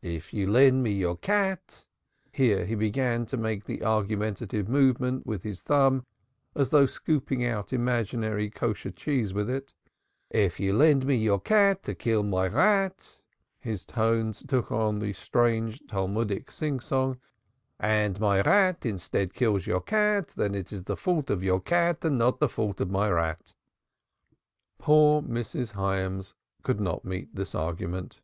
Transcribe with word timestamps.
If 0.00 0.32
you 0.32 0.48
lend 0.48 0.84
me 0.84 0.92
your 0.92 1.16
cat" 1.16 1.86
here 2.30 2.64
he 2.66 2.76
began 2.76 3.26
to 3.26 3.36
make 3.36 3.64
the 3.64 3.82
argumentative 3.82 4.68
movement 4.68 5.26
with 5.26 5.42
his 5.42 5.60
thumb, 5.62 6.06
as 6.54 6.70
though 6.70 6.86
scooping 6.86 7.44
out 7.44 7.72
imaginary 7.72 8.48
kosher 8.48 8.92
cheese 8.92 9.34
with 9.34 9.50
it; 9.50 9.72
"If 10.30 10.60
you 10.60 10.72
lend 10.72 11.04
me 11.04 11.16
your 11.16 11.40
cat 11.40 11.82
to 11.82 11.96
kill 11.96 12.22
my 12.22 12.46
rat," 12.46 13.18
his 13.58 13.84
tones 13.84 14.44
took 14.46 14.70
on 14.70 15.00
the 15.00 15.12
strange 15.14 15.82
Talmudic 15.88 16.52
singsong 16.52 17.18
"and 17.80 18.20
my 18.20 18.40
rat 18.40 18.86
instead 18.86 19.34
kills 19.34 19.66
your 19.66 19.80
cat, 19.80 20.28
then 20.36 20.54
it 20.54 20.72
is 20.72 20.84
the 20.84 20.96
fault 20.96 21.28
of 21.28 21.42
your 21.42 21.58
cat 21.60 22.04
and 22.04 22.16
not 22.16 22.38
the 22.38 22.48
fault 22.48 22.80
of 22.80 22.88
my 22.88 23.10
rat." 23.10 23.52
Poor 24.78 25.20
Mrs. 25.22 25.72
Hyams 25.72 26.34
could 26.62 26.80
not 26.80 27.04
meet 27.04 27.34
this 27.34 27.52
argument. 27.52 28.20